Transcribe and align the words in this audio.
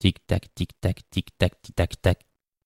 Tic-tac, 0.00 0.54
tic-tac, 0.54 1.02
tic-tac, 1.10 1.60
tic-tac-tac. 1.60 2.18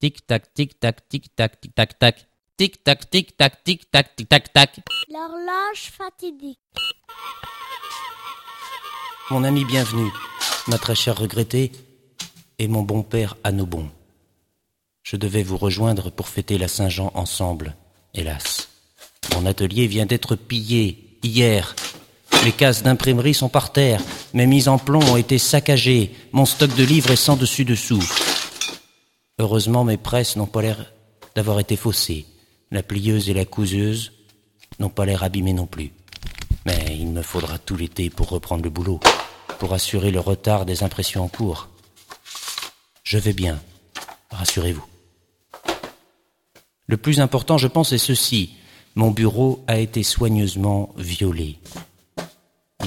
Tic-tac, 0.00 0.52
tic-tac, 0.52 1.08
tic-tac, 1.08 1.60
tic-tac-tac. 1.60 2.26
Tic-tac, 2.56 3.10
tic-tac, 3.10 3.62
tic-tac, 3.62 4.16
tic-tac-tac. 4.16 4.80
L'horloge 5.08 5.92
fatidique. 5.96 6.58
Mon 9.30 9.44
ami 9.44 9.64
bienvenu, 9.64 10.10
ma 10.66 10.76
très 10.76 10.96
chère 10.96 11.16
regrettée, 11.16 11.70
et 12.58 12.66
mon 12.66 12.82
bon 12.82 13.04
père 13.04 13.36
à 13.44 13.52
nos 13.52 13.66
bons. 13.66 13.90
Je 15.04 15.16
devais 15.16 15.44
vous 15.44 15.56
rejoindre 15.56 16.10
pour 16.10 16.28
fêter 16.28 16.58
la 16.58 16.66
Saint-Jean 16.66 17.12
ensemble, 17.14 17.76
hélas. 18.12 18.68
Mon 19.34 19.46
atelier 19.46 19.86
vient 19.86 20.06
d'être 20.06 20.34
pillé 20.34 21.16
hier. 21.22 21.76
Les 22.44 22.52
cases 22.52 22.82
d'imprimerie 22.82 23.34
sont 23.34 23.50
par 23.50 23.70
terre, 23.70 24.02
mes 24.32 24.46
mises 24.46 24.68
en 24.68 24.78
plomb 24.78 25.02
ont 25.02 25.16
été 25.16 25.36
saccagées, 25.36 26.14
mon 26.32 26.46
stock 26.46 26.74
de 26.74 26.84
livres 26.84 27.10
est 27.10 27.16
sans 27.16 27.36
dessus-dessous. 27.36 28.02
Heureusement, 29.38 29.84
mes 29.84 29.98
presses 29.98 30.36
n'ont 30.36 30.46
pas 30.46 30.62
l'air 30.62 30.92
d'avoir 31.34 31.60
été 31.60 31.76
faussées. 31.76 32.26
La 32.70 32.82
plieuse 32.82 33.28
et 33.28 33.34
la 33.34 33.44
couseuse 33.44 34.12
n'ont 34.78 34.88
pas 34.88 35.04
l'air 35.04 35.22
abîmées 35.22 35.52
non 35.52 35.66
plus. 35.66 35.92
Mais 36.64 36.96
il 36.98 37.08
me 37.08 37.22
faudra 37.22 37.58
tout 37.58 37.76
l'été 37.76 38.10
pour 38.10 38.28
reprendre 38.28 38.64
le 38.64 38.70
boulot, 38.70 39.00
pour 39.58 39.72
assurer 39.74 40.10
le 40.10 40.20
retard 40.20 40.64
des 40.64 40.82
impressions 40.82 41.24
en 41.24 41.28
cours. 41.28 41.68
Je 43.02 43.18
vais 43.18 43.32
bien, 43.32 43.60
rassurez-vous. 44.30 44.84
Le 46.86 46.96
plus 46.96 47.20
important, 47.20 47.58
je 47.58 47.68
pense, 47.68 47.92
est 47.92 47.98
ceci. 47.98 48.56
Mon 48.94 49.10
bureau 49.10 49.62
a 49.68 49.78
été 49.78 50.02
soigneusement 50.02 50.94
violé. 50.96 51.58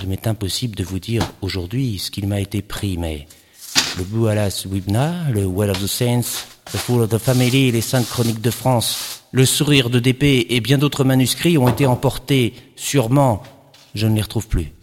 Il 0.04 0.10
m'est 0.10 0.28
impossible 0.28 0.76
de 0.76 0.84
vous 0.84 1.00
dire 1.00 1.26
aujourd'hui 1.40 1.98
ce 1.98 2.12
qu'il 2.12 2.28
m'a 2.28 2.42
été 2.42 2.62
pris, 2.62 2.98
mais 2.98 3.26
le 3.98 4.04
Boualas 4.04 4.66
Wibna, 4.70 5.30
le 5.30 5.46
Well 5.46 5.70
of 5.70 5.82
the 5.82 5.88
Saints, 5.88 6.44
le 6.74 6.78
Fool 6.78 7.04
of 7.04 7.10
the 7.10 7.18
Family, 7.18 7.72
les 7.72 7.80
Saintes 7.80 8.10
Chroniques 8.10 8.42
de 8.42 8.52
France, 8.52 9.24
le 9.32 9.46
Sourire 9.46 9.90
de 9.90 10.00
DP 10.00 10.46
et 10.50 10.60
bien 10.60 10.78
d'autres 10.78 11.06
manuscrits 11.06 11.58
ont 11.58 11.70
été 11.70 11.86
emportés. 11.86 12.54
Sûrement, 12.76 13.44
je 13.96 14.06
ne 14.08 14.16
les 14.18 14.22
retrouve 14.22 14.50
plus. 14.50 14.74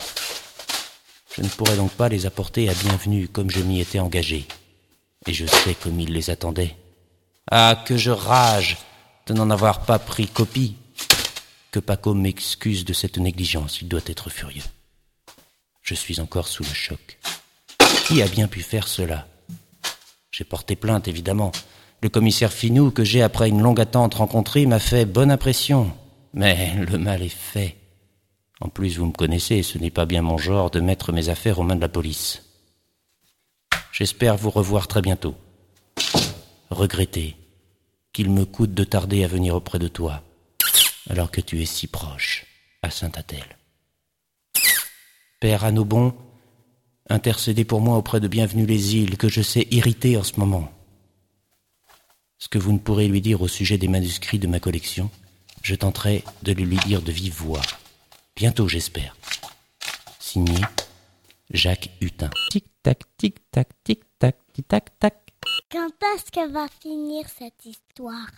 Je 1.36 1.42
ne 1.42 1.48
pourrais 1.48 1.76
donc 1.76 1.90
pas 1.90 2.08
les 2.08 2.24
apporter 2.24 2.70
à 2.70 2.72
bienvenue 2.72 3.28
comme 3.28 3.50
je 3.50 3.60
m'y 3.60 3.78
étais 3.78 3.98
engagé. 3.98 4.46
Et 5.26 5.34
je 5.34 5.44
sais 5.44 5.74
comme 5.74 6.00
il 6.00 6.14
les 6.14 6.30
attendait. 6.30 6.76
Ah, 7.50 7.84
que 7.86 7.98
je 7.98 8.10
rage 8.10 8.78
de 9.26 9.34
n'en 9.34 9.50
avoir 9.50 9.84
pas 9.84 9.98
pris 9.98 10.28
copie. 10.28 10.76
Que 11.72 11.78
Paco 11.78 12.14
m'excuse 12.14 12.86
de 12.86 12.94
cette 12.94 13.18
négligence, 13.18 13.82
il 13.82 13.88
doit 13.88 14.00
être 14.06 14.30
furieux. 14.30 14.64
Je 15.90 15.96
suis 15.96 16.20
encore 16.20 16.46
sous 16.46 16.62
le 16.62 16.72
choc. 16.72 17.18
Qui 18.06 18.22
a 18.22 18.28
bien 18.28 18.46
pu 18.46 18.60
faire 18.60 18.86
cela? 18.86 19.26
J'ai 20.30 20.44
porté 20.44 20.76
plainte, 20.76 21.08
évidemment. 21.08 21.50
Le 22.00 22.08
commissaire 22.08 22.52
Finou, 22.52 22.92
que 22.92 23.02
j'ai 23.02 23.22
après 23.22 23.48
une 23.48 23.60
longue 23.60 23.80
attente 23.80 24.14
rencontré, 24.14 24.66
m'a 24.66 24.78
fait 24.78 25.04
bonne 25.04 25.32
impression. 25.32 25.92
Mais 26.32 26.76
le 26.76 26.96
mal 26.96 27.22
est 27.22 27.28
fait. 27.28 27.76
En 28.60 28.68
plus, 28.68 28.98
vous 28.98 29.06
me 29.06 29.12
connaissez, 29.12 29.64
ce 29.64 29.78
n'est 29.78 29.90
pas 29.90 30.06
bien 30.06 30.22
mon 30.22 30.38
genre 30.38 30.70
de 30.70 30.78
mettre 30.78 31.10
mes 31.10 31.28
affaires 31.28 31.58
aux 31.58 31.64
mains 31.64 31.74
de 31.74 31.80
la 31.80 31.88
police. 31.88 32.44
J'espère 33.90 34.36
vous 34.36 34.50
revoir 34.50 34.86
très 34.86 35.02
bientôt. 35.02 35.34
Regrettez 36.70 37.36
qu'il 38.12 38.30
me 38.30 38.44
coûte 38.44 38.74
de 38.74 38.84
tarder 38.84 39.24
à 39.24 39.26
venir 39.26 39.56
auprès 39.56 39.80
de 39.80 39.88
toi, 39.88 40.22
alors 41.08 41.32
que 41.32 41.40
tu 41.40 41.60
es 41.60 41.66
si 41.66 41.88
proche 41.88 42.46
à 42.80 42.90
Saint-Athel. 42.90 43.56
Père 45.40 45.64
Anobon, 45.64 46.14
intercédez 47.08 47.64
pour 47.64 47.80
moi 47.80 47.96
auprès 47.96 48.20
de 48.20 48.28
Bienvenue 48.28 48.66
les 48.66 48.96
îles, 48.96 49.16
que 49.16 49.30
je 49.30 49.40
sais 49.40 49.66
irriter 49.70 50.18
en 50.18 50.22
ce 50.22 50.38
moment. 50.38 50.70
Ce 52.36 52.46
que 52.48 52.58
vous 52.58 52.74
ne 52.74 52.78
pourrez 52.78 53.08
lui 53.08 53.22
dire 53.22 53.40
au 53.40 53.48
sujet 53.48 53.78
des 53.78 53.88
manuscrits 53.88 54.38
de 54.38 54.46
ma 54.46 54.60
collection, 54.60 55.10
je 55.62 55.74
tenterai 55.74 56.24
de 56.42 56.52
le 56.52 56.64
lui 56.64 56.76
dire 56.84 57.00
de 57.00 57.10
vive 57.10 57.32
voix. 57.32 57.62
Bientôt, 58.36 58.68
j'espère. 58.68 59.16
Signé 60.18 60.60
Jacques 61.48 61.88
Hutin. 62.02 62.28
Tic-tac, 62.50 63.04
tic-tac, 63.16 63.68
tic-tac, 63.82 64.36
tic-tac-tac. 64.52 65.16
Quand 65.72 65.88
est-ce 66.14 66.30
que 66.30 66.52
va 66.52 66.66
finir 66.82 67.24
cette 67.30 67.64
histoire? 67.64 68.30